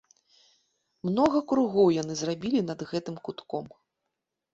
Многа 1.09 1.41
кругоў 1.51 1.87
яны 2.01 2.13
зрабілі 2.21 2.59
над 2.71 2.79
гэтым 2.93 3.15
кутком. 3.29 3.69